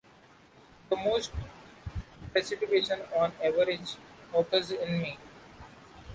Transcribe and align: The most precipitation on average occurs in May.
The 0.89 0.95
most 0.95 1.31
precipitation 2.31 3.01
on 3.15 3.33
average 3.43 3.97
occurs 4.33 4.71
in 4.71 4.99
May. 4.99 5.17